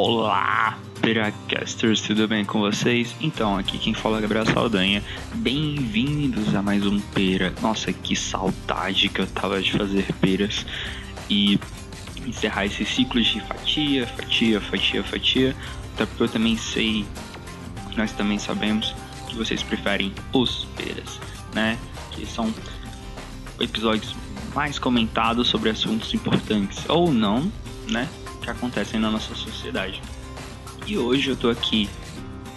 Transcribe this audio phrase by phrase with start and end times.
[0.00, 3.16] Olá, Piracasters, tudo bem com vocês?
[3.20, 5.02] Então, aqui quem fala é Gabriel Saldanha.
[5.34, 7.52] Bem-vindos a mais um Pera.
[7.60, 10.64] Nossa, que saudade que eu tava de fazer peras
[11.28, 11.58] e
[12.24, 15.56] encerrar esse ciclo de fatia, fatia, fatia, fatia.
[15.94, 17.04] Até porque eu também sei,
[17.96, 18.94] nós também sabemos
[19.26, 21.18] que vocês preferem os peras,
[21.52, 21.76] né?
[22.12, 22.54] Que são
[23.58, 24.14] episódios
[24.54, 27.50] mais comentados sobre assuntos importantes ou não,
[27.90, 28.08] né?
[28.48, 30.00] Que acontecem na nossa sociedade.
[30.86, 31.86] E hoje eu tô aqui,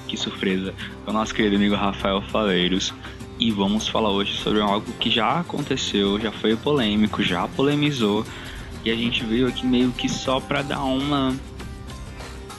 [0.07, 0.73] que surpresa,
[1.03, 2.93] com o nosso querido amigo Rafael Faleiros.
[3.37, 8.25] E vamos falar hoje sobre algo que já aconteceu, já foi polêmico, já polemizou.
[8.85, 11.35] E a gente veio aqui meio que só pra dar uma.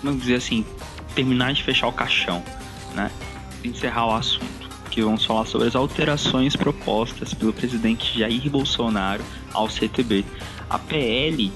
[0.03, 0.63] Vamos dizer assim,
[1.15, 2.45] terminar de fechar o caixão,
[2.95, 3.11] né?
[3.65, 9.71] Encerrar o assunto que vamos falar sobre as alterações propostas pelo presidente Jair Bolsonaro ao
[9.71, 10.23] CTB.
[10.69, 11.51] A PL,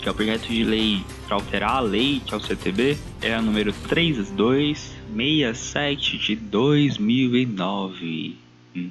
[0.00, 3.34] que é o projeto de lei para alterar a lei que é o CTB, é
[3.34, 8.36] a número 3267 de 2009.
[8.74, 8.90] Hum,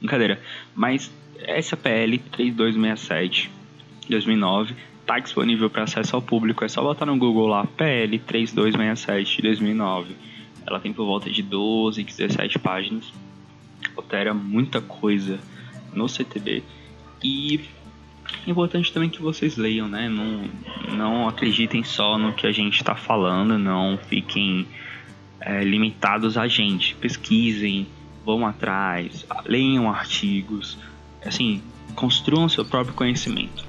[0.00, 0.40] brincadeira,
[0.74, 3.50] mas essa PL 3267
[4.02, 8.18] de 2009 está disponível para acesso ao público, é só botar no Google lá PL
[8.18, 10.28] 3267 de 2009
[10.68, 13.10] ela tem por volta de 12, 17 páginas.
[13.96, 15.40] Altera muita coisa
[15.94, 16.62] no CTB.
[17.24, 17.60] E
[18.46, 20.08] é importante também que vocês leiam, né?
[20.08, 20.48] Não,
[20.96, 24.66] não acreditem só no que a gente está falando, não fiquem
[25.40, 26.94] é, limitados a gente.
[26.96, 27.86] Pesquisem,
[28.24, 30.78] vão atrás, leiam artigos,
[31.24, 31.62] assim,
[31.94, 33.64] construam seu próprio conhecimento.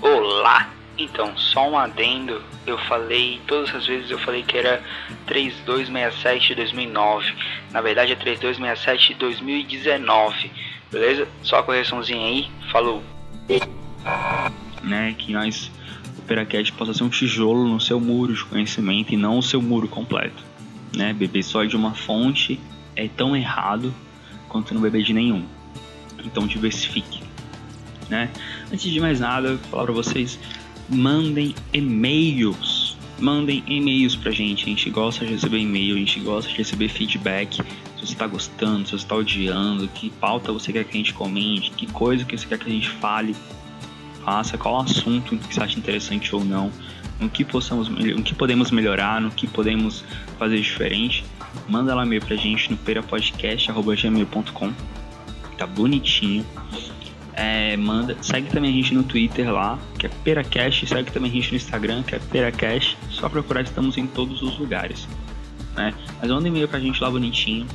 [0.00, 0.70] Olá!
[0.98, 4.82] Então, só um adendo, eu falei, todas as vezes eu falei que era
[5.26, 7.34] 3267 de 2009.
[7.70, 10.50] Na verdade é 3267 de 2019.
[10.90, 11.28] Beleza?
[11.42, 12.48] Só a correçãozinha aí.
[12.70, 13.02] Falou.
[14.82, 15.70] Né, que nós
[16.18, 19.60] o Peracast possa ser um tijolo no seu muro de conhecimento e não o seu
[19.60, 20.44] muro completo.
[20.96, 21.12] Né?
[21.12, 22.60] Beber só de uma fonte
[22.94, 23.92] é tão errado
[24.48, 25.44] quanto não beber de nenhum.
[26.24, 27.22] Então diversifique.
[28.08, 28.30] Né?
[28.72, 30.38] Antes de mais nada, vou falar para vocês
[30.88, 32.75] mandem e-mails.
[33.18, 34.64] Mandem e-mails pra gente.
[34.64, 37.56] A gente gosta de receber e-mail, a gente gosta de receber feedback.
[37.56, 37.62] Se
[37.98, 41.70] você está gostando, se você está odiando, que pauta você quer que a gente comente,
[41.70, 43.34] que coisa que você quer que a gente fale,
[44.24, 46.70] faça, qual assunto que você acha interessante ou não,
[47.18, 50.04] no que, possamos, no que podemos melhorar, no que podemos
[50.38, 51.24] fazer diferente.
[51.68, 54.72] Manda lá e-mail pra gente no perapodcast.gmail.com.
[55.56, 56.44] Tá bonitinho.
[57.36, 61.34] É, manda, segue também a gente no Twitter lá, que é Peracast, segue também a
[61.34, 65.06] gente no Instagram, que é Peracast, só procurar, estamos em todos os lugares.
[65.76, 65.92] Né?
[66.18, 67.66] Mas manda um e-mail pra gente lá bonitinho,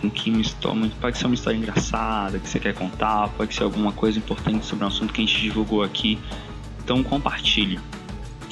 [0.00, 3.92] com que história, pode ser uma história engraçada que você quer contar, pode ser alguma
[3.92, 6.18] coisa importante sobre um assunto que a gente divulgou aqui.
[6.82, 7.78] Então compartilhe.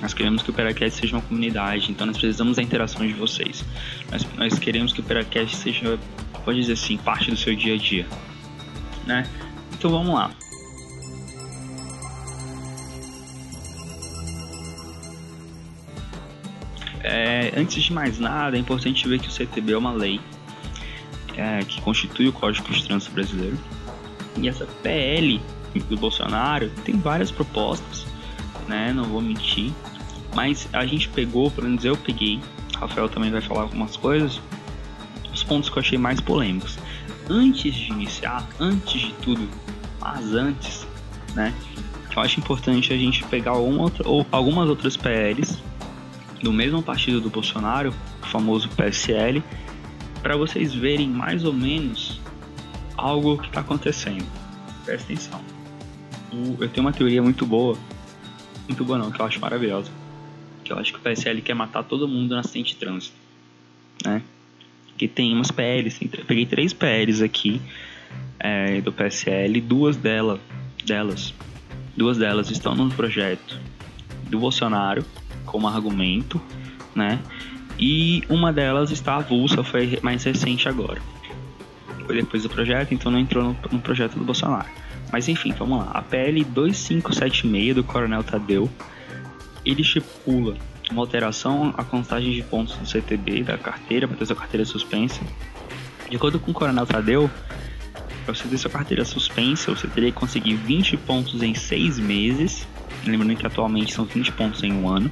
[0.02, 3.64] Nós queremos que o Peracast seja uma comunidade, então nós precisamos da interação de vocês.
[4.10, 5.98] Nós, nós queremos que o Peracast seja,
[6.44, 8.06] pode dizer assim, parte do seu dia a dia.
[9.06, 9.26] Né?
[9.78, 10.30] Então vamos lá.
[17.04, 20.20] É, antes de mais nada, é importante ver que o CTB é uma lei
[21.36, 23.58] é, que constitui o Código de Trânsito Brasileiro.
[24.36, 25.40] E essa PL
[25.88, 28.06] do Bolsonaro tem várias propostas,
[28.66, 28.92] né?
[28.92, 29.72] Não vou mentir.
[30.34, 32.40] Mas a gente pegou, pelo menos eu peguei,
[32.76, 34.40] Rafael também vai falar algumas coisas,
[35.32, 36.78] os pontos que eu achei mais polêmicos.
[37.28, 39.48] Antes de iniciar, antes de tudo,
[40.00, 40.86] mas antes,
[41.34, 41.52] né?
[42.14, 45.58] Eu acho importante a gente pegar outra, ou algumas outras PLs
[46.42, 47.92] do mesmo partido do Bolsonaro,
[48.22, 49.42] o famoso PSL,
[50.22, 52.20] para vocês verem mais ou menos
[52.96, 54.24] algo que está acontecendo.
[54.84, 55.40] Presta atenção.
[56.60, 57.76] eu tenho uma teoria muito boa,
[58.66, 59.90] muito boa não, que eu acho maravilhosa,
[60.64, 63.16] que eu acho que o PSL quer matar todo mundo na acidente de trânsito,
[64.04, 64.22] né?
[64.96, 67.60] Que tem umas PLs, peguei três PLs aqui
[68.38, 70.40] é, do PSL, duas dela,
[70.84, 71.34] delas,
[71.96, 73.58] duas delas estão no projeto
[74.28, 75.04] do Bolsonaro
[75.44, 76.40] como argumento,
[76.94, 77.20] né?
[77.78, 81.00] E uma delas está avulsa, foi mais recente agora.
[82.06, 84.68] Foi depois do projeto, então não entrou no, no projeto do Bolsonaro.
[85.12, 85.90] Mas enfim, vamos lá.
[85.92, 88.70] A PL 2576 do Coronel Tadeu,
[89.64, 90.56] ele estipula
[90.90, 95.20] uma alteração à contagem de pontos do CTB da carteira, para ter sua carteira suspensa.
[96.08, 97.30] De acordo com o Coronel Tadeu,
[98.24, 102.66] para você ter sua carteira suspensa, você teria que conseguir 20 pontos em 6 meses.
[103.04, 105.10] Lembrando que atualmente são 20 pontos em um ano.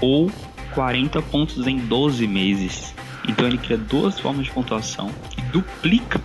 [0.00, 0.30] Ou
[0.74, 2.94] 40 pontos em 12 meses.
[3.28, 6.20] Então ele cria duas formas de pontuação e duplica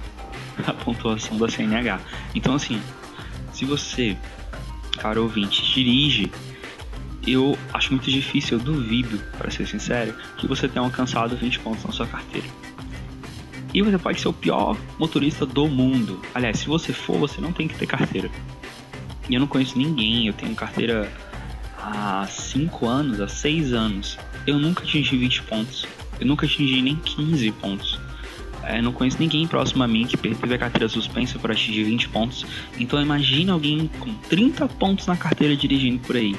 [0.65, 1.99] a pontuação da CNH.
[2.35, 2.81] Então assim,
[3.53, 4.17] se você,
[4.97, 6.31] cara ouvinte, dirige
[7.25, 11.83] eu acho muito difícil, eu duvido, para ser sincero, que você tenha alcançado 20 pontos
[11.83, 12.47] na sua carteira.
[13.73, 16.19] E você pode ser o pior motorista do mundo.
[16.33, 18.29] Aliás, se você for, você não tem que ter carteira.
[19.29, 21.11] E eu não conheço ninguém, eu tenho carteira
[21.77, 24.17] há 5 anos, há 6 anos.
[24.47, 25.85] Eu nunca atingi 20 pontos.
[26.19, 27.99] Eu nunca atingi nem 15 pontos.
[28.63, 32.09] É, não conheço ninguém próximo a mim que teve a carteira suspensa por atingir 20
[32.09, 32.45] pontos.
[32.79, 36.35] Então imagine alguém com 30 pontos na carteira dirigindo por aí.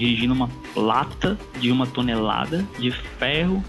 [0.00, 3.62] Dirigindo uma lata de uma tonelada de ferro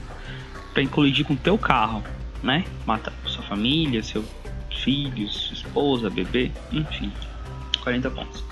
[0.74, 2.02] para colidir com teu carro
[2.44, 2.66] né?
[2.86, 4.26] Mata sua família, seus
[4.84, 7.12] filhos, sua esposa, bebê, enfim.
[7.84, 8.44] 40 pontos.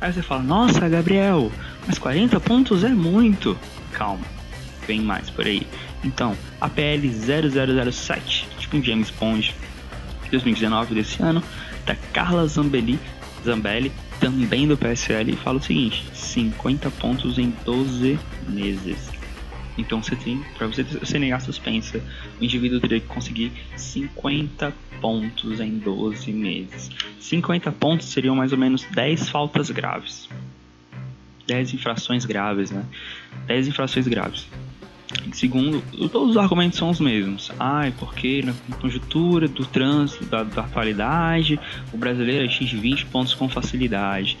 [0.00, 1.50] Aí você fala, nossa, Gabriel,
[1.86, 3.56] mas 40 pontos é muito.
[3.92, 4.24] Calma,
[4.86, 5.66] vem mais por aí.
[6.04, 9.54] Então, a PL 0007, tipo um James Bond
[10.30, 11.42] 2019 desse ano,
[11.84, 12.98] da Carla Zambelli,
[13.44, 18.18] Zambelli, também do PSL, fala o seguinte: 50 pontos em 12
[18.48, 19.10] meses.
[19.76, 22.02] Então você tem, para você negar suspensa,
[22.40, 26.90] o indivíduo teria que conseguir 50 pontos em 12 meses.
[27.20, 30.28] 50 pontos seriam mais ou menos 10 faltas graves.
[31.46, 32.84] 10 infrações graves, né?
[33.46, 34.46] 10 infrações graves.
[35.32, 37.50] Segundo, todos os argumentos são os mesmos.
[37.58, 41.58] Ai, porque na conjuntura do trânsito, da, da atualidade,
[41.92, 44.36] o brasileiro atinge 20 pontos com facilidade.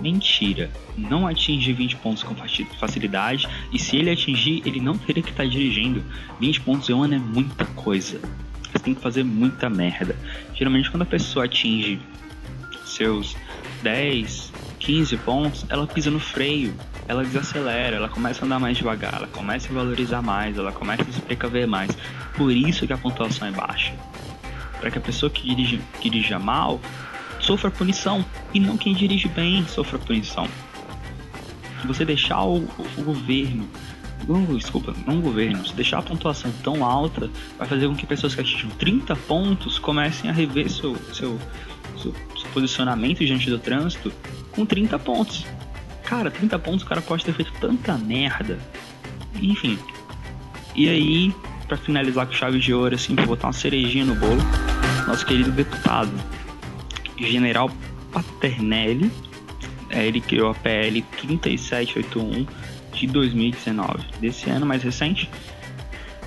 [0.00, 2.34] Mentira, não atinge 20 pontos com
[2.78, 6.02] facilidade e se ele atingir, ele não teria que estar dirigindo.
[6.38, 8.20] 20 pontos em um ano é muita coisa.
[8.62, 10.14] Você tem que fazer muita merda.
[10.54, 11.98] Geralmente, quando a pessoa atinge
[12.84, 13.36] seus
[13.82, 16.74] 10, 15 pontos, ela pisa no freio
[17.10, 21.02] ela desacelera, ela começa a andar mais devagar, ela começa a valorizar mais, ela começa
[21.02, 21.90] a se precaver mais.
[22.36, 23.92] Por isso que a pontuação é baixa.
[24.78, 26.80] Para que a pessoa que dirige, que dirija mal
[27.40, 28.24] sofra punição
[28.54, 30.46] e não quem dirige bem sofra punição.
[31.84, 32.58] Você deixar o,
[32.96, 33.68] o governo
[34.28, 37.28] não, desculpa, não o governo, se deixar a pontuação tão alta,
[37.58, 41.38] vai fazer com que pessoas que atingem 30 pontos comecem a rever seu, seu,
[42.00, 44.12] seu, seu posicionamento diante do trânsito
[44.52, 45.44] com 30 pontos.
[46.10, 48.58] Cara, 30 pontos o cara pode ter feito tanta merda.
[49.40, 49.78] Enfim.
[50.74, 51.32] E aí,
[51.68, 54.42] para finalizar com chave de ouro, assim, pra botar uma cerejinha no bolo,
[55.06, 56.10] nosso querido deputado,
[57.16, 57.70] General
[58.12, 59.08] Paternelli,
[59.88, 62.44] é, ele criou a PL 3781
[62.92, 65.30] de 2019, desse ano mais recente,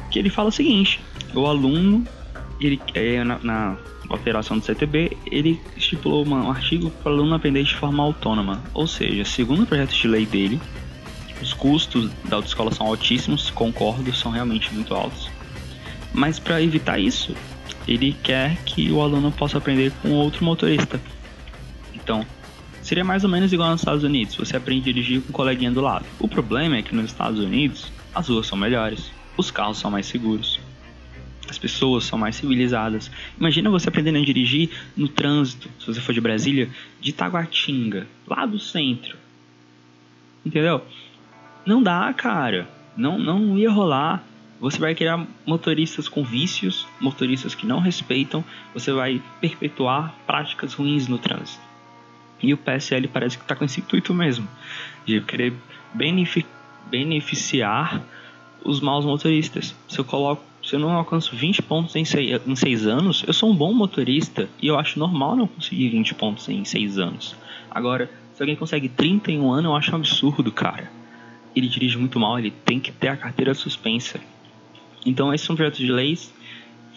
[0.09, 1.01] que ele fala o seguinte:
[1.35, 2.07] o aluno,
[2.61, 3.77] ele é, na, na
[4.09, 8.63] alteração do CTB, ele estipulou um artigo para o aluno aprender de forma autônoma.
[8.73, 10.59] Ou seja, segundo o projeto de lei dele,
[11.41, 15.29] os custos da autoescola são altíssimos, concordo, são realmente muito altos.
[16.13, 17.35] Mas para evitar isso,
[17.87, 21.01] ele quer que o aluno possa aprender com outro motorista.
[21.93, 22.25] Então,
[22.81, 25.71] seria mais ou menos igual nos Estados Unidos, você aprende a dirigir com um coleguinha
[25.71, 26.05] do lado.
[26.19, 30.05] O problema é que nos Estados Unidos, as ruas são melhores, os carros são mais
[30.05, 30.59] seguros,
[31.49, 33.11] as pessoas são mais civilizadas.
[33.39, 36.69] Imagina você aprendendo a dirigir no trânsito, se você for de Brasília,
[37.01, 39.17] de Taguatinga, lá do centro.
[40.45, 40.83] Entendeu?
[41.65, 42.67] Não dá, cara.
[42.95, 44.23] Não, não ia rolar.
[44.59, 51.07] Você vai criar motoristas com vícios, motoristas que não respeitam, você vai perpetuar práticas ruins
[51.07, 51.61] no trânsito.
[52.41, 54.47] E o PSL parece que está com esse intuito mesmo,
[55.05, 55.53] de querer
[56.89, 58.01] beneficiar
[58.63, 59.75] os maus motoristas.
[59.87, 63.31] Se eu coloco se eu não alcanço 20 pontos em 6, em 6 anos, eu
[63.31, 67.35] sou um bom motorista e eu acho normal não conseguir 20 pontos em 6 anos.
[67.69, 70.91] Agora, se alguém consegue 30 em um ano, eu acho um absurdo, cara.
[71.55, 74.19] Ele dirige muito mal, ele tem que ter a carteira suspensa.
[75.05, 76.33] Então, esses são projetos de leis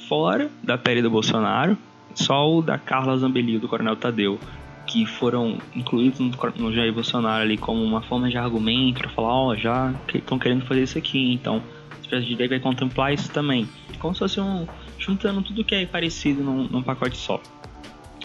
[0.08, 1.76] fora da pele do Bolsonaro,
[2.14, 4.40] só o da Carla Zambelli do Coronel Tadeu,
[4.86, 9.34] que foram incluídos no, no Jair Bolsonaro ali como uma forma de argumento para falar,
[9.34, 11.62] ó, oh, já estão querendo fazer isso aqui, então
[12.08, 13.68] projeto de vai contemplar isso também.
[13.98, 14.66] Como se fosse um.
[14.98, 17.40] juntando tudo que é parecido num, num pacote só.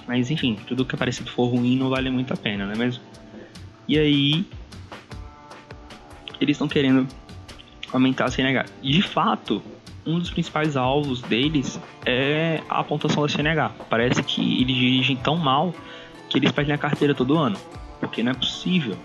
[0.07, 2.77] Mas enfim, tudo que é parecido for ruim não vale muito a pena, não é
[2.77, 3.03] mesmo?
[3.87, 4.45] E aí.
[6.39, 7.07] Eles estão querendo
[7.93, 8.65] aumentar a CNH.
[8.81, 9.61] De fato,
[10.05, 13.69] um dos principais alvos deles é a pontuação da CNH.
[13.89, 15.73] Parece que eles dirigem tão mal
[16.29, 17.57] que eles perdem a carteira todo ano.
[17.99, 18.97] Porque não é possível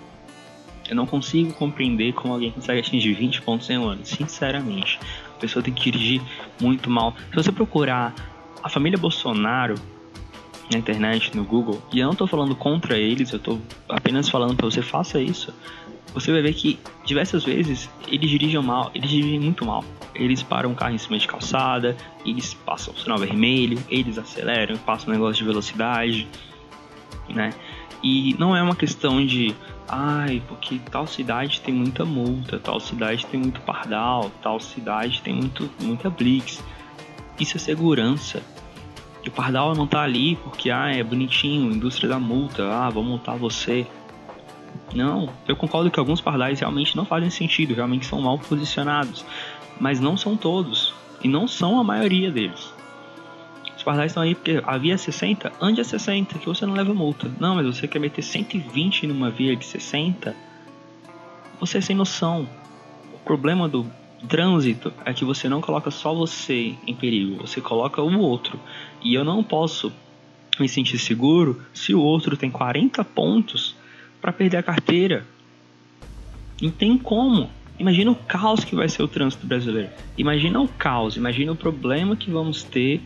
[0.89, 4.05] eu não consigo compreender como alguém consegue atingir 20 pontos em um ano.
[4.05, 4.99] Sinceramente,
[5.37, 6.23] a pessoa tem que dirigir
[6.61, 7.15] muito mal.
[7.31, 8.15] Se você procurar
[8.63, 9.75] a família Bolsonaro
[10.71, 14.57] na internet, no Google, e eu não estou falando contra eles, eu estou apenas falando
[14.57, 15.53] para você faça isso.
[16.15, 19.85] Você vai ver que diversas vezes eles dirigem mal, eles dirigem muito mal.
[20.15, 24.79] Eles param o carro em cima de calçada, eles passam o sinal vermelho, eles aceleram,
[24.79, 26.27] passam um negócio de velocidade,
[27.29, 27.53] né?
[28.03, 29.55] E não é uma questão de
[29.89, 35.35] ai, porque tal cidade tem muita multa, tal cidade tem muito pardal, tal cidade tem
[35.35, 36.63] muito, muita blitz.
[37.39, 38.43] Isso é segurança.
[39.25, 43.03] E o pardal não tá ali porque, ah, é bonitinho, indústria da multa, ah, vou
[43.03, 43.87] multar você.
[44.95, 49.25] Não, eu concordo que alguns pardais realmente não fazem sentido, realmente são mal posicionados.
[49.81, 50.95] Mas não são todos.
[51.23, 52.76] E não são a maioria deles.
[53.87, 57.31] Pardais estão aí porque a via 60, ande a 60, que você não leva multa.
[57.39, 60.35] Não, mas você quer meter 120 numa via de 60?
[61.61, 62.49] Você é sem noção.
[63.15, 63.87] O problema do
[64.29, 68.59] trânsito é que você não coloca só você em perigo, você coloca o outro.
[69.01, 69.93] E eu não posso
[70.59, 73.77] me sentir seguro se o outro tem 40 pontos
[74.21, 75.25] para perder a carteira.
[76.61, 77.49] Não tem como.
[77.79, 79.91] Imagina o caos que vai ser o trânsito brasileiro.
[80.19, 83.01] Imagina o caos, imagina o problema que vamos ter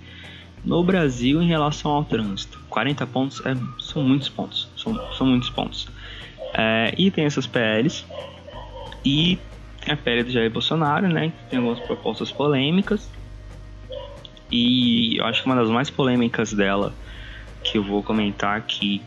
[0.64, 2.58] no Brasil em relação ao trânsito.
[2.68, 4.68] 40 pontos é, são muitos pontos.
[4.76, 5.88] São, são muitos pontos.
[6.54, 8.04] É, e tem essas PLs.
[9.04, 9.38] E
[9.80, 11.30] tem a PL do Jair Bolsonaro, né?
[11.30, 13.08] Que tem algumas propostas polêmicas.
[14.50, 16.92] E eu acho que uma das mais polêmicas dela,
[17.62, 19.00] que eu vou comentar aqui,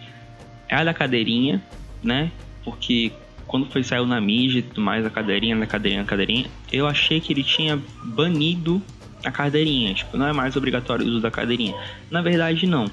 [0.70, 1.62] é a da cadeirinha,
[2.02, 2.32] né?
[2.64, 3.12] Porque
[3.46, 6.88] quando foi saiu na mídia e tudo mais, a cadeirinha, na cadeirinha, na cadeirinha, eu
[6.88, 8.82] achei que ele tinha banido
[9.24, 9.94] a cadeirinha.
[9.94, 11.76] Tipo, não é mais obrigatório o uso da cadeirinha.
[12.10, 12.90] Na verdade, não.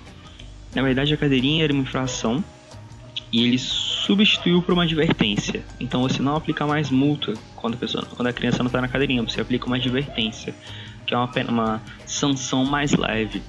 [0.74, 2.44] Na verdade, a cadeirinha era uma infração
[3.32, 5.62] e ele substituiu por uma advertência.
[5.78, 8.88] Então você não aplica mais multa quando a, pessoa, quando a criança não está na
[8.88, 10.54] cadeirinha, você aplica uma advertência,
[11.06, 13.42] que é uma, uma sanção mais leve.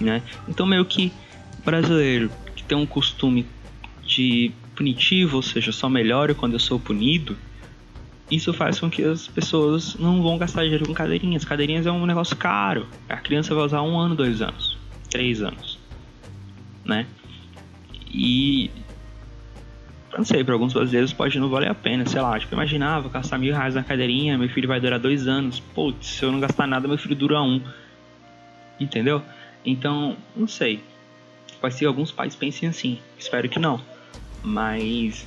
[0.00, 0.22] Né?
[0.48, 1.12] Então, meio que
[1.64, 3.46] brasileiro que tem um costume
[4.04, 7.36] de punitivo, ou seja, só melhoro quando eu sou punido,
[8.30, 11.44] isso faz com que as pessoas não vão gastar dinheiro com cadeirinhas.
[11.44, 12.86] Cadeirinhas é um negócio caro.
[13.08, 14.76] A criança vai usar um ano, dois anos,
[15.10, 15.78] três anos,
[16.84, 17.06] né?
[18.12, 18.70] E
[20.16, 23.38] não sei, para alguns brasileiros pode não valer a pena, sei lá, tipo, imaginava gastar
[23.38, 26.66] mil reais na cadeirinha, meu filho vai durar dois anos, putz, se eu não gastar
[26.66, 27.62] nada, meu filho dura um,
[28.80, 29.22] entendeu?
[29.64, 30.82] Então, não sei,
[31.60, 33.80] pode ser que alguns pais pensem assim, espero que não,
[34.42, 35.26] mas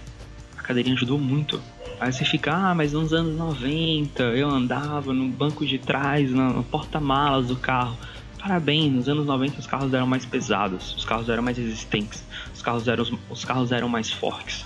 [0.58, 1.62] a cadeirinha ajudou muito.
[2.02, 6.64] Aí você fica, ah, mas nos anos 90 eu andava no banco de trás, no
[6.64, 7.96] porta-malas do carro.
[8.40, 12.64] Parabéns, nos anos 90 os carros eram mais pesados, os carros eram mais resistentes, os
[12.64, 14.66] carros eram, os carros eram mais fortes.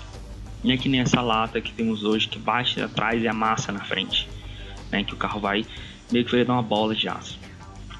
[0.64, 3.84] Não é que nem essa lata que temos hoje que bate atrás e amassa na
[3.84, 4.26] frente.
[4.90, 5.04] Né?
[5.04, 5.62] Que o carro vai
[6.10, 7.38] meio que vai dar uma bola de aço.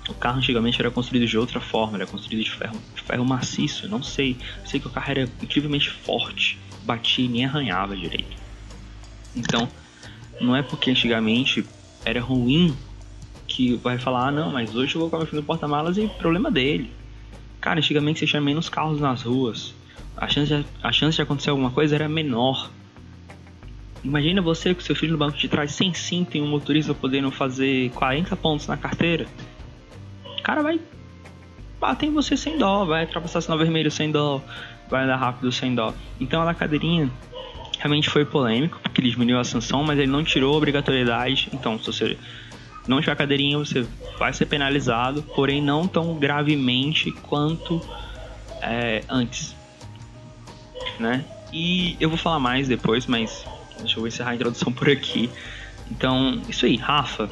[0.08, 3.86] O carro antigamente era construído de outra forma, era construído de ferro, de ferro maciço,
[3.86, 4.38] não sei.
[4.64, 8.45] Sei que o carro era incrivelmente forte, batia e nem arranhava direito.
[9.36, 9.68] Então,
[10.40, 11.64] não é porque antigamente
[12.04, 12.76] era ruim
[13.46, 16.08] que vai falar, ah, não, mas hoje eu vou colocar meu filho no porta-malas e
[16.08, 16.90] problema dele.
[17.60, 19.74] Cara, antigamente você tinha menos carros nas ruas.
[20.16, 22.70] A chance, de, a chance de acontecer alguma coisa era menor.
[24.02, 27.30] Imagina você com seu filho no banco de trás sem cinto e um motorista podendo
[27.30, 29.26] fazer 40 pontos na carteira
[30.46, 30.80] cara vai
[31.80, 34.40] bater em você sem dó, vai ultrapassar sinal vermelho sem dó,
[34.88, 35.92] vai andar rápido sem dó.
[36.20, 37.10] Então a cadeirinha
[37.86, 41.48] realmente foi polêmico, porque ele diminuiu a sanção, mas ele não tirou a obrigatoriedade.
[41.52, 42.18] Então, se você
[42.86, 43.86] não tiver cadeirinha, você
[44.18, 47.80] vai ser penalizado, porém não tão gravemente quanto
[48.60, 49.54] é, antes,
[50.98, 51.24] né?
[51.52, 53.46] E eu vou falar mais depois, mas
[53.78, 55.30] deixa eu encerrar a introdução por aqui.
[55.90, 57.30] Então, isso aí, Rafa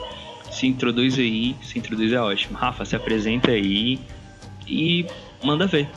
[0.51, 2.57] se introduz aí, se introduz é ótimo.
[2.57, 3.99] Rafa, se apresenta aí
[4.69, 5.05] e
[5.43, 5.89] manda ver.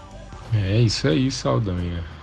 [0.54, 2.17] É isso aí, Saldanha.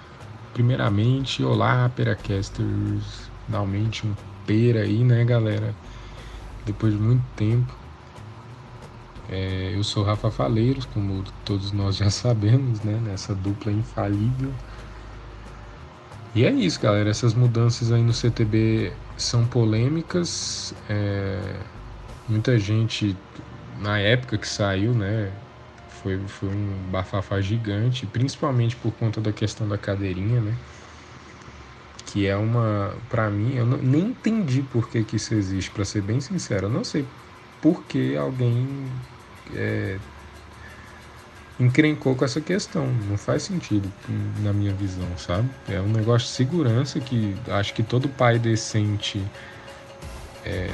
[0.55, 3.29] Primeiramente, olá, Peracasters.
[3.45, 4.15] Finalmente um
[4.47, 5.75] pera aí, né, galera?
[6.65, 7.77] Depois de muito tempo.
[9.29, 13.01] É, eu sou Rafa Faleiros, como todos nós já sabemos, né?
[13.01, 14.53] Nessa dupla infalível.
[16.37, 17.11] E é isso, galera.
[17.11, 20.73] Essas mudanças aí no CTB são polêmicas.
[20.89, 21.41] É,
[22.29, 23.17] muita gente
[23.81, 25.33] na época que saiu, né,
[26.05, 30.55] foi, foi um bafafá gigante, principalmente por conta da questão da cadeirinha, né?
[32.05, 35.85] Que é uma, para mim, eu não, nem entendi por que, que isso existe, para
[35.85, 37.07] ser bem sincero, eu não sei
[37.63, 38.87] por que alguém
[39.55, 39.99] é,
[41.59, 43.91] encrencou com essa questão, não faz sentido
[44.43, 45.49] na minha visão, sabe?
[45.67, 49.25] É um negócio de segurança que acho que todo pai decente
[50.45, 50.69] é,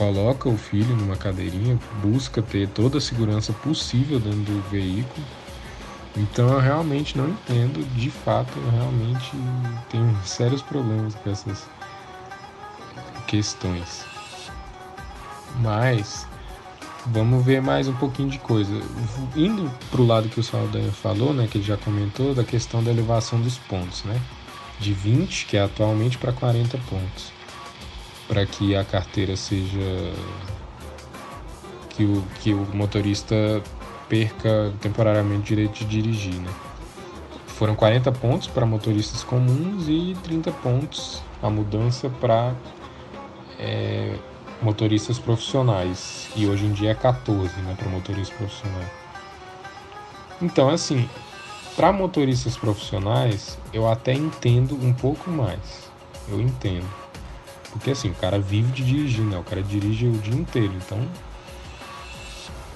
[0.00, 5.26] coloca o filho numa cadeirinha, busca ter toda a segurança possível dentro do veículo.
[6.16, 9.30] Então eu realmente não entendo, de fato, eu realmente
[9.90, 11.68] tenho sérios problemas com essas
[13.26, 14.06] questões.
[15.56, 16.26] Mas
[17.04, 18.72] vamos ver mais um pouquinho de coisa.
[19.36, 22.82] Indo para o lado que o Saldanha falou, né, que ele já comentou, da questão
[22.82, 24.18] da elevação dos pontos, né?
[24.80, 27.39] de 20, que é atualmente, para 40 pontos.
[28.30, 30.14] Para que a carteira seja.
[31.90, 33.34] Que o, que o motorista
[34.08, 36.34] perca temporariamente o direito de dirigir.
[36.34, 36.50] Né?
[37.48, 42.54] Foram 40 pontos para motoristas comuns e 30 pontos a mudança para
[43.58, 44.14] é,
[44.62, 46.28] motoristas profissionais.
[46.36, 48.88] E hoje em dia é 14 né, para motoristas profissionais.
[50.40, 51.08] Então, assim,
[51.76, 55.90] para motoristas profissionais, eu até entendo um pouco mais.
[56.28, 56.99] Eu entendo.
[57.72, 59.38] Porque assim, o cara vive de dirigir, né?
[59.38, 61.06] O cara dirige o dia inteiro, então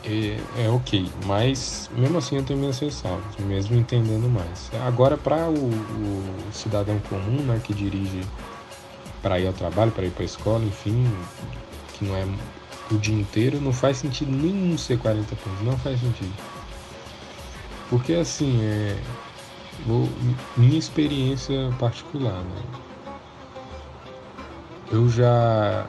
[0.04, 1.10] é, é ok.
[1.26, 4.70] Mas mesmo assim eu tenho minhas ressalvas, mesmo entendendo mais.
[4.86, 8.22] Agora para o, o, cidadão comum, né, que dirige
[9.22, 11.10] para ir ao trabalho, para ir para a escola, enfim,
[11.94, 12.26] que não é
[12.90, 16.34] o dia inteiro, não faz sentido nenhum ser 40 pontos, não faz sentido.
[17.88, 18.98] Porque assim, é.
[19.86, 20.08] Vou,
[20.56, 22.62] minha experiência particular, né?
[24.90, 25.86] Eu já.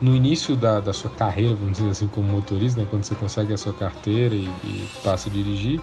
[0.00, 2.86] No início da, da sua carreira, vamos dizer assim, como motorista, né?
[2.90, 5.80] quando você consegue a sua carteira e, e passa a dirigir,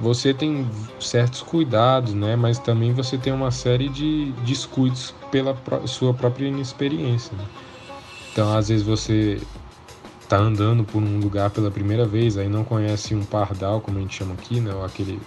[0.00, 0.66] você tem
[0.98, 2.36] certos cuidados, né?
[2.36, 7.36] Mas também você tem uma série de descuidos pela sua própria inexperiência.
[7.36, 7.44] Né?
[8.32, 9.40] Então, às vezes você
[10.28, 14.00] tá andando por um lugar pela primeira vez, aí não conhece um pardal, como a
[14.00, 14.72] gente chama aqui, né?
[14.72, 15.20] Ou aquele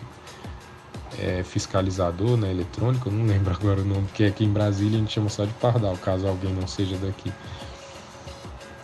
[1.20, 5.14] é, fiscalizador né, eletrônico, não lembro agora o nome, porque aqui em Brasília a gente
[5.14, 7.32] chama só de pardal, caso alguém não seja daqui.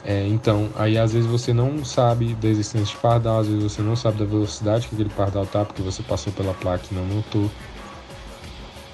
[0.04, 3.82] É, então, aí às vezes você não sabe da existência de pardal, às vezes você
[3.82, 7.06] não sabe da velocidade que aquele pardal tá, porque você passou pela placa e não
[7.06, 7.50] notou.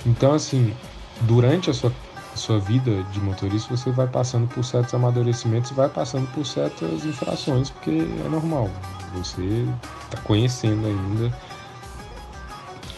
[0.06, 0.74] Então, assim,
[1.22, 1.92] durante a sua
[2.36, 7.70] sua vida de motorista, você vai passando por certos amadurecimentos, vai passando por certas infrações,
[7.70, 8.70] porque é normal.
[9.14, 9.66] Você
[10.04, 11.34] está conhecendo ainda.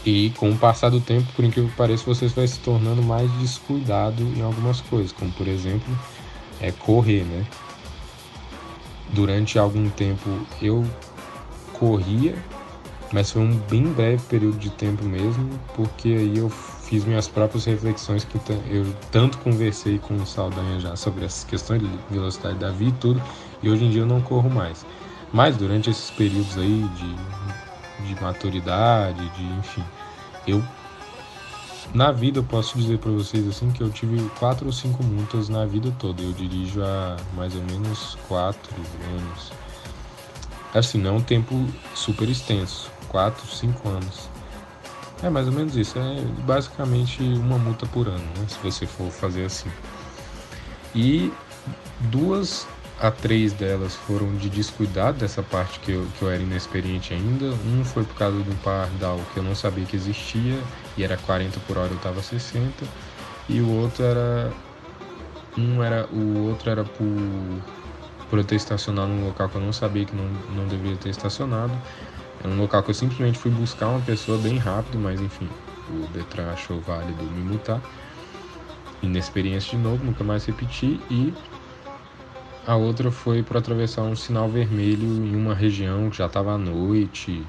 [0.06, 3.30] E com o passar do tempo, por incrível que pareça, você vai se tornando mais
[3.40, 5.98] descuidado em algumas coisas, como por exemplo,
[6.62, 7.46] é correr, né?
[9.10, 10.30] Durante algum tempo
[10.62, 10.86] eu
[11.74, 12.36] corria,
[13.12, 17.66] mas foi um bem breve período de tempo mesmo, porque aí eu fiz minhas próprias
[17.66, 18.38] reflexões que
[18.70, 23.00] eu tanto conversei com o Saldanha já sobre essas questões de velocidade da vida e
[23.00, 23.22] tudo,
[23.62, 24.86] e hoje em dia eu não corro mais.
[25.32, 27.16] Mas durante esses períodos aí de,
[28.06, 29.84] de maturidade, de enfim,
[30.48, 30.64] eu
[31.94, 35.48] na vida eu posso dizer para vocês assim que eu tive quatro ou cinco multas
[35.50, 36.22] na vida toda.
[36.22, 38.76] Eu dirijo há mais ou menos quatro
[39.16, 39.52] anos.
[40.74, 44.30] Assim, não é um tempo super extenso, quatro, cinco anos.
[45.24, 45.98] É mais ou menos isso.
[45.98, 48.46] É basicamente uma multa por ano, né?
[48.48, 49.72] Se você for fazer assim.
[50.94, 51.32] E
[52.12, 52.68] duas
[53.00, 57.46] a três delas foram de descuidado dessa parte que eu, que eu era inexperiente ainda.
[57.66, 60.60] Um foi por causa de um pardal que eu não sabia que existia
[60.98, 62.86] e era 40 por hora, eu tava 60.
[63.48, 64.52] E o outro era.
[65.58, 66.08] Um era.
[66.08, 67.06] O outro era por,
[68.30, 71.10] por eu ter estacionado num local que eu não sabia que não, não deveria ter
[71.10, 71.74] estacionado.
[72.44, 75.48] É um local que eu simplesmente fui buscar uma pessoa bem rápido, mas enfim,
[75.90, 77.82] o Detran achou válido me multar.
[79.04, 81.00] Inexperiência de novo, nunca mais repeti.
[81.10, 81.34] E
[82.68, 86.58] a outra foi para atravessar um sinal vermelho em uma região que já estava à
[86.58, 87.42] noite,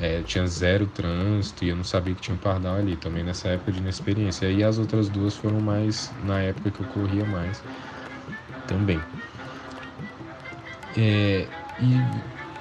[0.00, 3.48] é, tinha zero trânsito e eu não sabia que tinha um pardal ali, também nessa
[3.48, 4.46] época de inexperiência.
[4.46, 7.60] E as outras duas foram mais na época que eu corria mais
[8.68, 9.00] também.
[10.96, 11.48] É,
[11.80, 12.04] e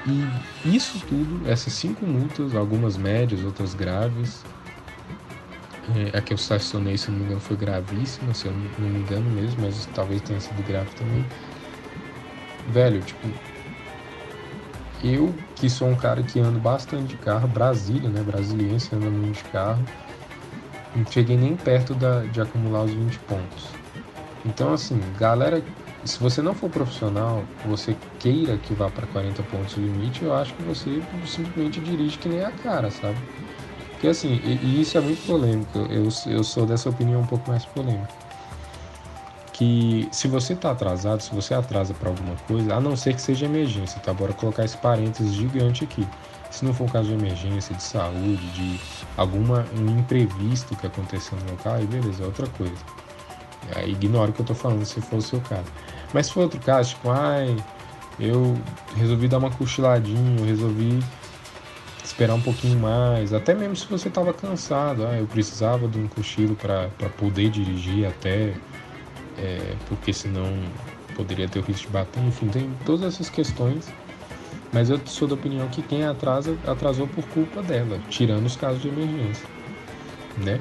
[0.03, 4.43] e isso tudo, essas cinco multas, algumas médias, outras graves.
[5.95, 8.99] É, a que eu estacionei, se não me engano, foi gravíssima, se eu não me
[9.01, 11.23] engano mesmo, mas talvez tenha sido grave também.
[12.67, 13.27] Velho, tipo,
[15.03, 18.21] eu que sou um cara que ando bastante de carro, Brasília, né?
[18.21, 19.83] Brasiliense anda muito de carro,
[20.95, 23.67] não cheguei nem perto da, de acumular os 20 pontos.
[24.45, 25.61] Então, assim, galera
[26.03, 30.33] se você não for profissional, você queira que vá para 40 pontos o limite, eu
[30.33, 33.17] acho que você simplesmente dirige que nem a cara, sabe?
[33.91, 37.49] Porque assim, e, e isso é muito polêmico, eu, eu sou dessa opinião um pouco
[37.49, 38.20] mais polêmica.
[39.61, 43.21] Que se você tá atrasado, se você atrasa para alguma coisa, a não ser que
[43.21, 44.11] seja emergência, tá?
[44.11, 46.03] Bora colocar esse parênteses gigante aqui.
[46.49, 48.81] Se não for um caso de emergência, de saúde, de
[49.15, 52.73] alguma um imprevisto que aconteceu no local, aí beleza, é outra coisa.
[53.75, 55.71] Aí ignora o que eu tô falando se for o seu caso.
[56.11, 57.55] Mas se for outro caso, tipo, ai,
[58.19, 58.59] eu
[58.95, 61.03] resolvi dar uma cochiladinha, resolvi
[62.03, 66.07] esperar um pouquinho mais, até mesmo se você estava cansado, ah, eu precisava de um
[66.07, 68.55] cochilo para poder dirigir até,
[69.41, 70.47] é, porque senão
[71.15, 73.87] poderia ter o risco de bater, enfim, tem todas essas questões.
[74.71, 78.81] Mas eu sou da opinião que quem atrasa, atrasou por culpa dela, tirando os casos
[78.81, 79.45] de emergência,
[80.37, 80.59] né?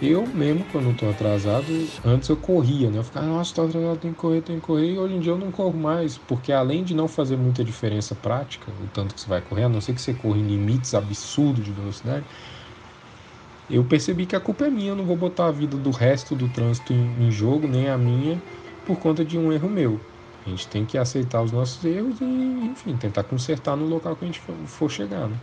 [0.00, 1.66] Eu mesmo, quando estou atrasado,
[2.04, 2.98] antes eu corria, né?
[2.98, 4.92] Eu ficava, nossa, estou atrasado, tenho que correr, tenho que correr.
[4.92, 8.14] E hoje em dia eu não corro mais, porque além de não fazer muita diferença
[8.14, 10.94] prática, o tanto que você vai correr, a não ser que você corra em limites
[10.94, 12.24] absurdos de velocidade,
[13.70, 14.90] eu percebi que a culpa é minha.
[14.90, 17.98] Eu não vou botar a vida do resto do trânsito em, em jogo, nem a
[17.98, 18.40] minha,
[18.84, 20.00] por conta de um erro meu.
[20.44, 24.24] A gente tem que aceitar os nossos erros e, enfim, tentar consertar no local que
[24.24, 25.36] a gente for chegar, né?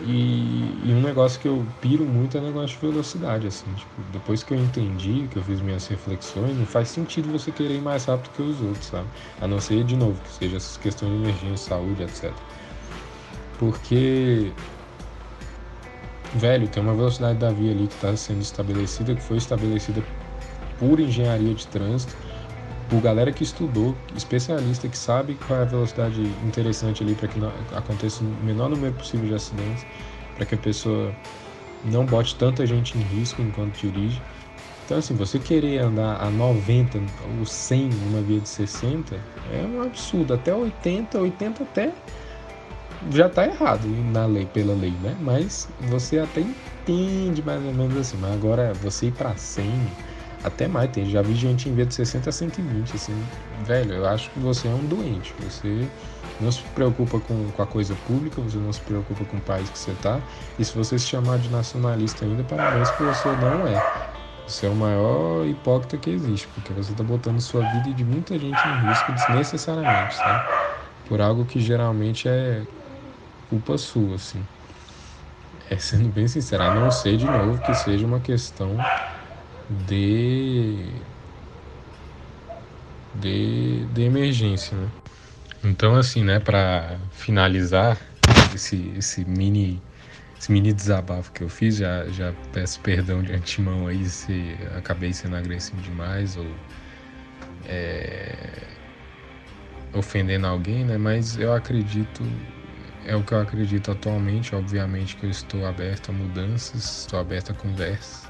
[0.00, 4.44] E, e, um negócio que eu piro muito é negócio de velocidade, assim, tipo, depois
[4.44, 8.04] que eu entendi, que eu fiz minhas reflexões, não faz sentido você querer ir mais
[8.04, 9.08] rápido que os outros, sabe?
[9.40, 12.32] A não ser, de novo, que seja essas questões de emergência, saúde, etc.
[13.58, 14.52] Porque,
[16.34, 20.02] velho, tem uma velocidade da via ali que está sendo estabelecida, que foi estabelecida
[20.78, 22.14] por engenharia de trânsito,
[22.88, 27.38] por galera que estudou, especialista que sabe qual é a velocidade interessante ali para que
[27.38, 29.86] não, aconteça o menor número possível de acidentes,
[30.36, 31.12] para que a pessoa
[31.84, 34.20] não bote tanta gente em risco enquanto dirige.
[34.84, 36.98] Então, assim, você querer andar a 90
[37.38, 39.16] ou 100 numa via de 60
[39.52, 40.32] é um absurdo.
[40.32, 41.92] Até 80, 80 até
[43.10, 45.16] já está errado na lei, pela lei, né?
[45.20, 48.16] Mas você até entende mais ou menos assim.
[48.16, 49.72] Mas agora você ir para 100
[50.42, 51.06] até mais, tem.
[51.06, 53.24] Já vi gente em vez de 60 a 120, assim.
[53.64, 55.34] Velho, eu acho que você é um doente.
[55.40, 55.88] Você
[56.40, 59.68] não se preocupa com, com a coisa pública, você não se preocupa com o país
[59.68, 60.20] que você tá.
[60.58, 64.08] E se você se chamar de nacionalista ainda, parabéns que você não é.
[64.46, 68.04] Você é o maior hipócrita que existe, porque você tá botando sua vida e de
[68.04, 70.48] muita gente em risco desnecessariamente, tá?
[71.06, 72.62] Por algo que geralmente é
[73.48, 74.44] culpa sua, assim.
[75.70, 78.76] É sendo bem sincero, a não ser de novo que seja uma questão
[79.68, 81.02] de,
[83.14, 84.88] de, de emergência, né?
[85.64, 87.98] Então, assim, né, para finalizar
[88.54, 89.82] esse, esse mini
[90.38, 95.12] esse mini desabafo que eu fiz, já, já peço perdão de antemão aí se acabei
[95.12, 96.46] sendo agressivo demais ou
[97.66, 98.68] é,
[99.92, 100.96] ofendendo alguém, né?
[100.96, 102.22] Mas eu acredito,
[103.08, 104.54] é o que eu acredito atualmente.
[104.54, 108.28] Obviamente que eu estou aberto a mudanças, estou aberto a conversas.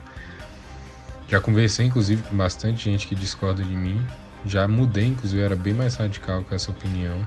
[1.28, 4.00] Já conversei, inclusive, com bastante gente que discorda de mim.
[4.46, 7.26] Já mudei, inclusive, eu era bem mais radical com essa opinião.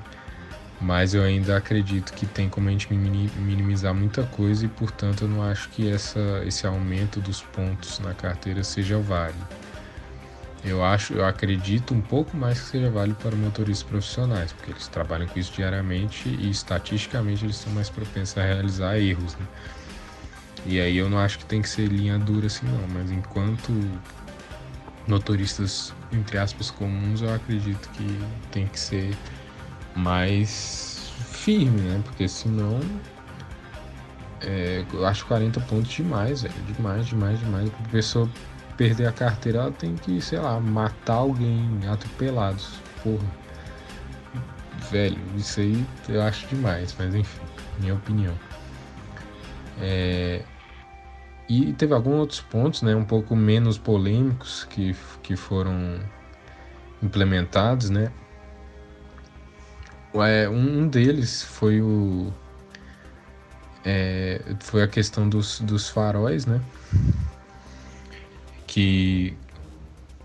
[0.80, 5.28] Mas eu ainda acredito que tem como a gente minimizar muita coisa e, portanto, eu
[5.28, 9.46] não acho que essa, esse aumento dos pontos na carteira seja válido.
[10.64, 14.88] Eu acho, eu acredito um pouco mais que seja válido para motoristas profissionais, porque eles
[14.88, 19.36] trabalham com isso diariamente e estatisticamente eles são mais propensos a realizar erros.
[19.36, 19.46] Né?
[20.66, 23.72] E aí eu não acho que tem que ser linha dura assim não, mas enquanto
[25.08, 28.20] motoristas, entre aspas, comuns, eu acredito que
[28.52, 29.18] tem que ser
[29.96, 32.02] mais firme, né?
[32.06, 32.80] Porque senão
[34.42, 36.54] é, eu acho 40 pontos demais, velho.
[36.76, 37.70] Demais, demais, demais.
[37.70, 38.30] Pra pessoa
[38.82, 42.80] perder a carteira, ela tem que, sei lá, matar alguém atropelados.
[43.04, 43.28] Porra.
[44.90, 47.42] Velho, isso aí eu acho demais, mas enfim,
[47.80, 48.34] minha opinião.
[49.80, 50.44] É,
[51.48, 56.00] e teve alguns outros pontos, né, um pouco menos polêmicos que, que foram
[57.04, 58.12] implementados, né.
[60.16, 62.34] É, um deles foi o
[63.86, 66.60] é, foi a questão dos, dos faróis, né?
[68.72, 69.34] Que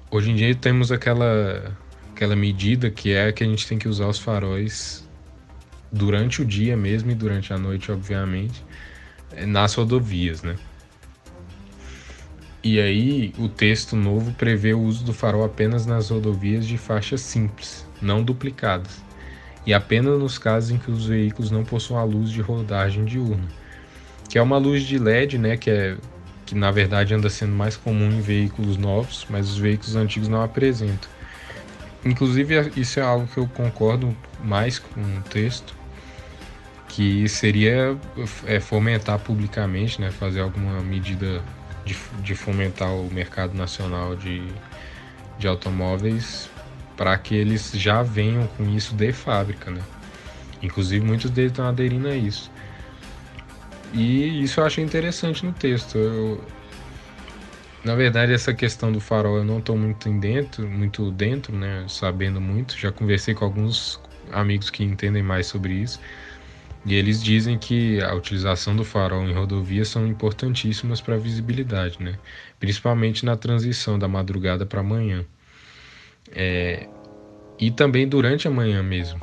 [0.08, 1.76] hoje em dia temos aquela
[2.12, 5.04] aquela medida que é que a gente tem que usar os faróis
[5.90, 8.64] durante o dia mesmo e durante a noite, obviamente,
[9.48, 10.54] nas rodovias, né?
[12.62, 17.18] E aí, o texto novo prevê o uso do farol apenas nas rodovias de faixa
[17.18, 19.02] simples, não duplicadas,
[19.66, 23.48] e apenas nos casos em que os veículos não possuam a luz de rodagem diurna,
[24.28, 25.96] que é uma luz de LED, né, que é
[26.46, 30.42] que na verdade anda sendo mais comum em veículos novos, mas os veículos antigos não
[30.42, 31.10] apresentam.
[32.04, 35.74] Inclusive, isso é algo que eu concordo mais com o texto,
[36.88, 37.98] que seria
[38.46, 41.42] é, fomentar publicamente, né, fazer alguma medida
[41.84, 44.46] de, de fomentar o mercado nacional de,
[45.36, 46.48] de automóveis
[46.96, 49.82] para que eles já venham com isso de fábrica, né?
[50.62, 52.50] Inclusive muitos deles estão aderindo a isso.
[53.96, 55.96] E isso eu achei interessante no texto.
[55.96, 56.44] Eu,
[57.82, 61.86] na verdade, essa questão do farol eu não estou muito dentro, muito dentro, né?
[61.88, 62.78] Sabendo muito.
[62.78, 63.98] Já conversei com alguns
[64.30, 65.98] amigos que entendem mais sobre isso.
[66.84, 72.00] E eles dizem que a utilização do farol em rodovias são importantíssimas para a visibilidade,
[72.00, 72.16] né?
[72.60, 75.24] principalmente na transição da madrugada para a manhã.
[76.30, 76.86] É...
[77.58, 79.20] E também durante a manhã mesmo.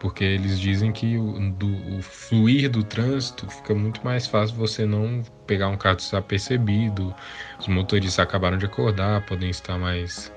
[0.00, 4.86] Porque eles dizem que o, do, o fluir do trânsito fica muito mais fácil você
[4.86, 7.14] não pegar um carro desapercebido,
[7.58, 10.32] os motoristas acabaram de acordar, podem estar mais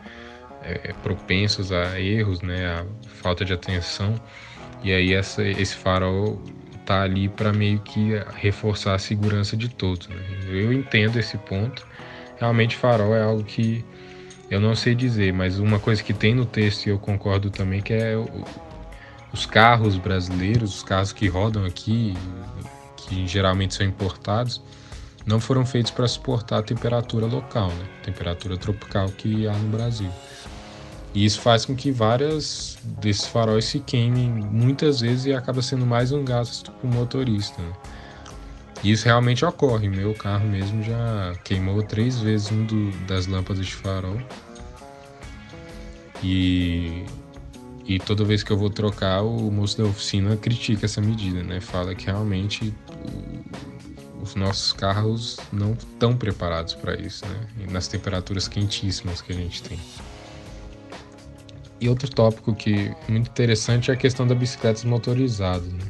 [0.62, 4.20] é, propensos a erros, né, a falta de atenção,
[4.84, 6.42] e aí essa, esse farol
[6.86, 10.10] tá ali para meio que reforçar a segurança de todos.
[10.10, 10.18] Né?
[10.50, 11.88] Eu entendo esse ponto.
[12.38, 13.86] Realmente farol é algo que
[14.52, 17.82] eu não sei dizer, mas uma coisa que tem no texto e eu concordo também
[17.82, 18.16] que é
[19.34, 22.14] os carros brasileiros, os carros que rodam aqui,
[22.96, 24.62] que geralmente são importados,
[25.26, 27.86] não foram feitos para suportar a temperatura local, né?
[28.04, 30.10] temperatura tropical que há no Brasil.
[31.14, 35.86] E isso faz com que várias desses faróis se queimem muitas vezes e acaba sendo
[35.86, 37.62] mais um gasto para o motorista.
[37.62, 37.74] Né?
[38.84, 39.88] Isso realmente ocorre.
[39.88, 44.20] Meu carro mesmo já queimou três vezes um do, das lâmpadas de farol.
[46.24, 47.06] E
[47.86, 51.60] e toda vez que eu vou trocar, o moço da oficina critica essa medida, né?
[51.60, 52.74] Fala que realmente
[54.22, 57.68] os nossos carros não estão preparados para isso, né?
[57.70, 59.78] Nas temperaturas quentíssimas que a gente tem.
[61.82, 65.86] E outro tópico que é muito interessante é a questão da bicicleta motorizada, né?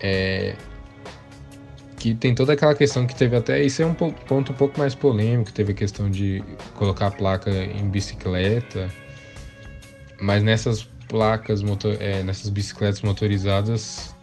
[0.00, 0.56] É,
[1.98, 4.94] que tem toda aquela questão que teve até isso é um ponto um pouco mais
[4.94, 6.42] polêmico, teve a questão de
[6.74, 8.90] colocar a placa em bicicleta
[10.20, 14.14] mas nessas placas, motor, é, nessas bicicletas motorizadas,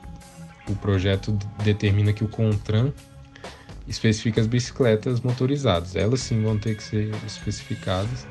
[0.70, 1.32] o projeto
[1.64, 2.92] determina que o CONTRAN
[3.88, 5.96] especifica as bicicletas motorizadas.
[5.96, 8.28] Elas sim vão ter que ser especificadas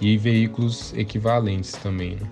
[0.00, 2.16] e veículos equivalentes também.
[2.16, 2.30] Né?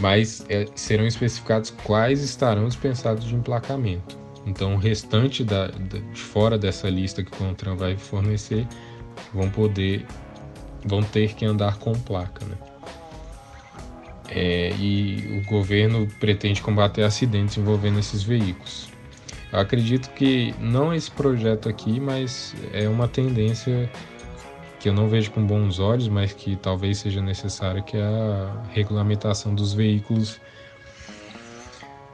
[0.00, 4.18] Mas é, serão especificados quais estarão dispensados de emplacamento.
[4.46, 8.66] Então, o restante da, da, de fora dessa lista que o CONTRAN vai fornecer
[9.32, 10.04] vão poder,
[10.84, 12.71] vão ter que andar com placa, né?
[14.34, 18.88] É, e o governo pretende combater acidentes envolvendo esses veículos.
[19.52, 23.90] Eu acredito que não esse projeto aqui, mas é uma tendência
[24.80, 28.62] que eu não vejo com bons olhos, mas que talvez seja necessária, que é a
[28.72, 30.40] regulamentação dos veículos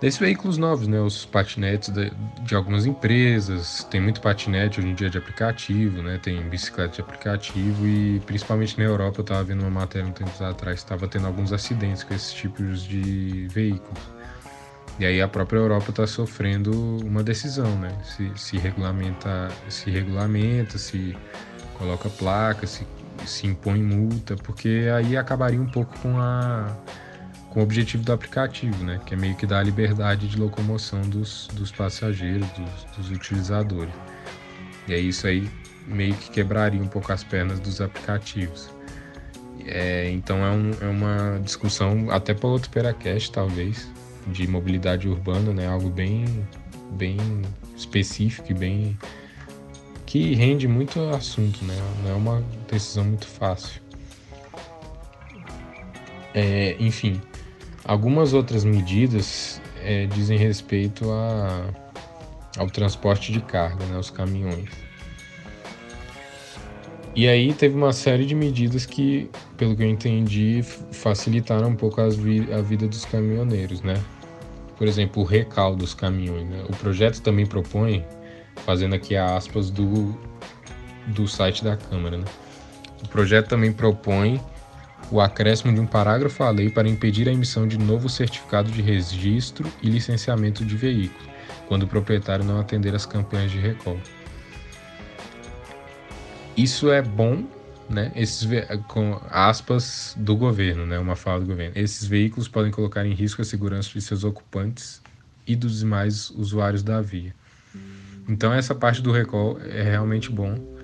[0.00, 1.00] desses veículos novos, né?
[1.00, 6.18] Os patinetes de, de, algumas empresas, tem muito patinete hoje em dia de aplicativo, né?
[6.22, 10.30] Tem bicicleta de aplicativo e principalmente na Europa eu estava vendo uma matéria um tempo
[10.44, 14.18] atrás, estava tendo alguns acidentes com esses tipos de veículos.
[14.98, 16.72] E aí a própria Europa está sofrendo
[17.04, 17.96] uma decisão, né?
[18.02, 21.16] Se, se regulamenta, se regulamenta, se
[21.74, 22.84] coloca placa, se,
[23.24, 26.76] se impõe multa, porque aí acabaria um pouco com a
[27.50, 29.00] com o objetivo do aplicativo, né?
[29.04, 33.94] Que é meio que dar a liberdade de locomoção dos, dos passageiros, dos, dos utilizadores.
[34.86, 35.48] E aí isso aí
[35.86, 38.70] meio que quebraria um pouco as pernas dos aplicativos.
[39.66, 43.90] É, então é, um, é, uma discussão até para outro Peracast, talvez,
[44.26, 45.66] de mobilidade urbana, né?
[45.66, 46.46] Algo bem,
[46.92, 47.16] bem
[47.76, 48.98] específico e bem
[50.06, 51.76] que rende muito assunto, né?
[52.02, 53.80] Não é uma decisão muito fácil.
[56.32, 57.20] É, enfim,
[57.88, 61.70] Algumas outras medidas é, dizem respeito a,
[62.58, 64.68] ao transporte de carga, né, os caminhões.
[67.16, 72.06] E aí teve uma série de medidas que, pelo que eu entendi, facilitaram um pouco
[72.10, 73.94] vi a vida dos caminhoneiros, né?
[74.76, 76.46] Por exemplo, o recal dos caminhões.
[76.46, 76.62] Né?
[76.68, 78.04] O projeto também propõe,
[78.66, 80.14] fazendo aqui aspas do,
[81.06, 82.24] do site da Câmara, né?
[83.02, 84.38] O projeto também propõe
[85.10, 88.82] o acréscimo de um parágrafo à lei para impedir a emissão de novo certificado de
[88.82, 91.28] registro e licenciamento de veículo,
[91.66, 93.98] quando o proprietário não atender às campanhas de recall.
[96.56, 97.44] Isso é bom,
[97.88, 98.12] né?
[98.14, 98.46] Esses
[98.88, 100.98] com aspas do governo, né?
[100.98, 101.72] Uma fala do governo.
[101.76, 105.00] Esses veículos podem colocar em risco a segurança de seus ocupantes
[105.46, 107.34] e dos demais usuários da via.
[108.28, 110.77] Então essa parte do recall é realmente bom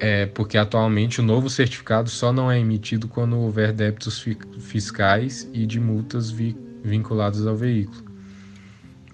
[0.00, 5.48] é, porque atualmente o novo certificado só não é emitido quando houver débitos fi fiscais
[5.52, 8.04] e de multas vi vinculadas ao veículo.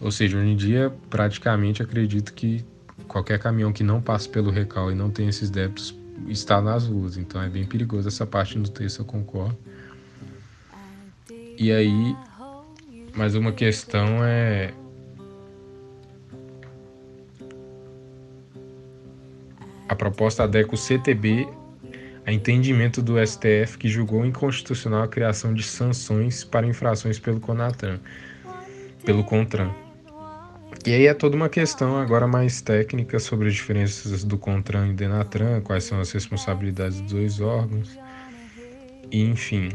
[0.01, 2.65] Ou seja, hoje em dia, praticamente acredito que
[3.09, 5.95] qualquer caminhão que não passe pelo recal e não tenha esses débitos
[6.29, 7.17] está nas ruas.
[7.17, 9.57] Então é bem perigoso essa parte do texto, eu concordo.
[11.57, 12.17] E aí,
[13.17, 14.75] mais uma questão é
[19.89, 21.47] A proposta adequa o CTB
[22.27, 28.01] a entendimento do STF que julgou inconstitucional a criação de sanções para infrações pelo CONATRAN,
[29.05, 29.71] pelo CONTRAN.
[30.87, 34.93] E aí é toda uma questão agora mais técnica sobre as diferenças do CONTRAN e
[34.95, 37.99] DENATRAN, quais são as responsabilidades dos dois órgãos,
[39.11, 39.69] e enfim.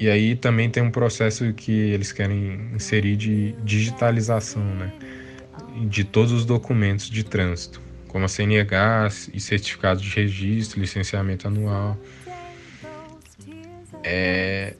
[0.00, 4.92] E aí também tem um processo que eles querem inserir de digitalização, né?
[5.88, 11.96] De todos os documentos de trânsito, como a CNH e certificado de registro, licenciamento anual.
[14.02, 14.74] É...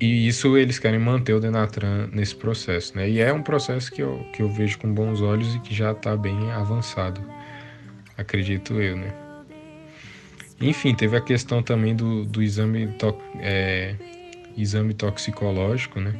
[0.00, 3.10] E isso eles querem manter o Denatran nesse processo, né?
[3.10, 5.90] E é um processo que eu, que eu vejo com bons olhos e que já
[5.90, 7.20] está bem avançado,
[8.16, 9.12] acredito eu, né?
[10.60, 13.96] Enfim, teve a questão também do, do exame, to, é,
[14.56, 16.14] exame toxicológico, né?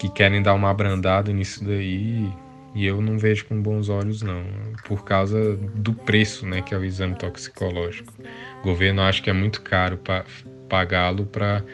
[0.00, 2.28] Que querem dar uma abrandada nisso daí
[2.78, 4.44] e eu não vejo com bons olhos não,
[4.86, 8.12] por causa do preço, né, que é o exame toxicológico.
[8.60, 10.24] O governo acha que é muito caro para
[10.68, 11.64] pagá-lo para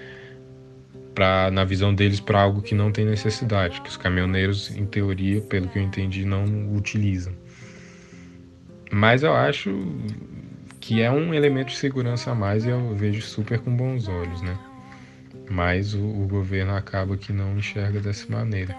[1.53, 5.69] na visão deles para algo que não tem necessidade, que os caminhoneiros em teoria, pelo
[5.69, 7.35] que eu entendi, não utilizam.
[8.91, 9.71] Mas eu acho
[10.81, 14.41] que é um elemento de segurança a mais e eu vejo super com bons olhos,
[14.41, 14.59] né?
[15.51, 18.75] Mas o, o governo acaba que não enxerga dessa maneira.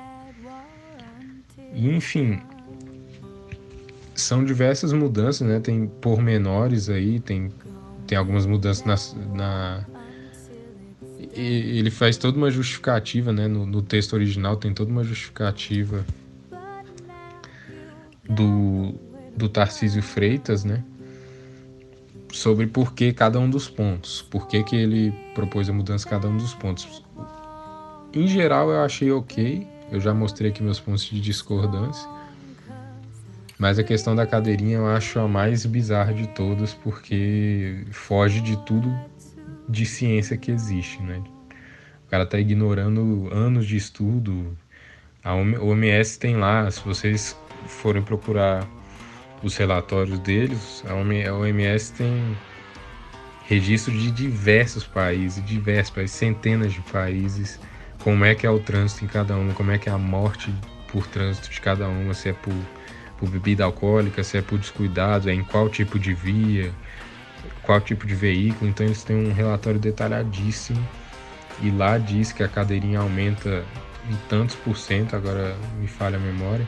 [1.76, 2.40] E, enfim,
[4.16, 5.60] são diversas mudanças, né?
[5.60, 7.52] Tem pormenores aí, tem,
[8.08, 9.86] tem algumas mudanças na, na
[11.34, 13.48] ele faz toda uma justificativa, né?
[13.48, 16.06] No, no, texto original tem toda uma justificativa
[18.24, 18.96] do,
[19.36, 20.82] do Tarcísio Freitas, né?
[22.36, 26.28] sobre por que cada um dos pontos, por que, que ele propôs a mudança cada
[26.28, 27.02] um dos pontos.
[28.14, 32.10] Em geral eu achei ok, eu já mostrei aqui meus pontos de discordância,
[33.58, 38.58] mas a questão da cadeirinha eu acho a mais bizarra de todas porque foge de
[38.66, 38.94] tudo
[39.68, 41.22] de ciência que existe, né?
[42.06, 44.56] O cara tá ignorando anos de estudo.
[45.24, 48.68] A OMS tem lá, se vocês forem procurar
[49.42, 52.38] os relatórios deles, a OMS tem
[53.48, 57.60] registro de diversos países, diversos países, centenas de países,
[58.06, 60.54] como é que é o trânsito em cada um, como é que é a morte
[60.90, 62.54] por trânsito de cada uma, se é por,
[63.18, 66.72] por bebida alcoólica, se é por descuidado, é em qual tipo de via,
[67.64, 68.70] qual tipo de veículo.
[68.70, 70.88] Então eles têm um relatório detalhadíssimo
[71.64, 73.66] e lá diz que a cadeirinha aumenta
[74.08, 76.68] em tantos por cento, agora me falha a memória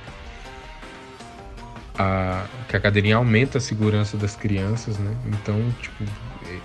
[1.99, 5.15] a, que a cadeirinha aumenta a segurança das crianças, né?
[5.27, 6.03] Então, tipo,
[6.47, 6.59] é,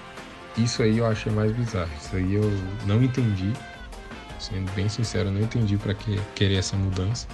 [0.56, 1.90] isso aí eu achei mais bizarro.
[2.00, 2.50] Isso aí eu
[2.86, 3.52] não entendi.
[4.42, 7.28] Sendo bem sincero, não entendi para que querer essa mudança.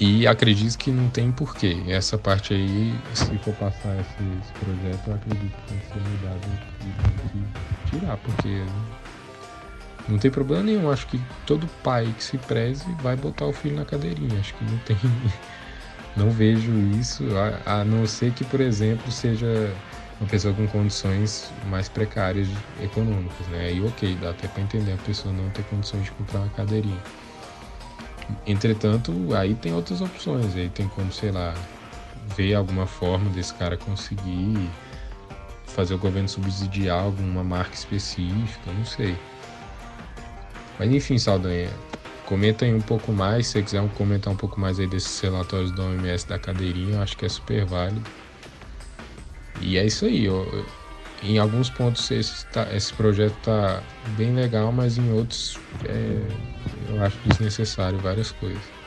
[0.00, 1.76] E acredito que não tem porquê.
[1.86, 6.00] Essa parte aí, se for passar esse, esse projeto, eu acredito que tem que ser
[6.00, 6.40] mudado
[7.86, 8.64] e tirar, porque
[10.08, 10.90] não tem problema nenhum.
[10.90, 14.40] Acho que todo pai que se preze vai botar o filho na cadeirinha.
[14.40, 14.96] Acho que não tem
[16.16, 17.24] não vejo isso,
[17.66, 19.72] a, a não ser que, por exemplo, seja
[20.20, 22.46] uma pessoa com condições mais precárias
[22.82, 23.66] econômicas, né?
[23.66, 27.02] Aí ok, dá até para entender a pessoa não ter condições de comprar uma cadeirinha.
[28.46, 31.54] Entretanto, aí tem outras opções, aí tem como, sei lá,
[32.36, 34.70] ver alguma forma desse cara conseguir
[35.66, 39.16] fazer o governo subsidiar alguma marca específica, não sei.
[40.78, 41.70] Mas enfim, Saldanha,
[42.30, 45.72] Comenta aí um pouco mais, se você quiser comentar um pouco mais aí desses relatórios
[45.72, 48.08] da OMS da cadeirinha, eu acho que é super válido.
[49.60, 50.66] E é isso aí, eu,
[51.22, 53.82] em alguns pontos esse, tá, esse projeto tá
[54.16, 56.22] bem legal, mas em outros é,
[56.88, 58.80] eu acho desnecessário várias coisas.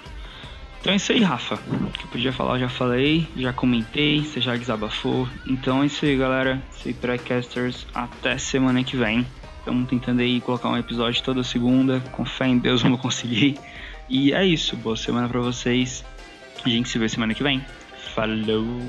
[0.84, 1.56] Então é isso aí, Rafa.
[1.56, 5.30] O que eu podia falar, eu já falei, já comentei, você já desabafou.
[5.48, 6.62] Então é isso aí, galera.
[6.76, 7.88] Isso aí, pré-casters.
[7.94, 9.26] Até semana que vem.
[9.60, 12.02] Estamos tentando aí colocar um episódio toda segunda.
[12.12, 13.58] Com fé em Deus vamos conseguir.
[14.10, 14.76] E é isso.
[14.76, 16.04] Boa semana para vocês.
[16.66, 17.64] A gente se vê semana que vem.
[18.14, 18.82] Falou!